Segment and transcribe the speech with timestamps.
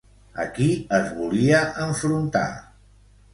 [0.43, 0.69] A qui
[0.99, 2.47] es volia enfrontar?